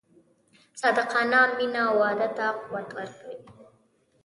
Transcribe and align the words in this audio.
صادقانه 0.79 1.41
مینه 1.57 1.83
واده 1.99 2.27
ته 2.37 2.47
قوت 2.61 2.89
ورکوي. 2.97 3.35